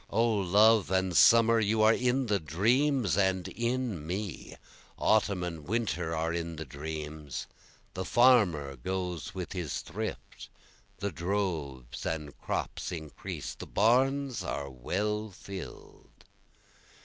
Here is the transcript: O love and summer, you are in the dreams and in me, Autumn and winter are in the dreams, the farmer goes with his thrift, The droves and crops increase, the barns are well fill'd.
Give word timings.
O 0.09 0.27
love 0.33 0.89
and 0.89 1.15
summer, 1.15 1.59
you 1.59 1.83
are 1.83 1.93
in 1.93 2.25
the 2.25 2.39
dreams 2.39 3.15
and 3.15 3.47
in 3.49 4.07
me, 4.07 4.55
Autumn 4.97 5.43
and 5.43 5.67
winter 5.67 6.15
are 6.15 6.33
in 6.33 6.55
the 6.55 6.65
dreams, 6.65 7.45
the 7.93 8.03
farmer 8.03 8.75
goes 8.77 9.35
with 9.35 9.53
his 9.53 9.81
thrift, 9.81 10.49
The 10.97 11.11
droves 11.11 12.03
and 12.03 12.35
crops 12.41 12.91
increase, 12.91 13.53
the 13.53 13.67
barns 13.67 14.43
are 14.43 14.71
well 14.71 15.29
fill'd. 15.29 16.25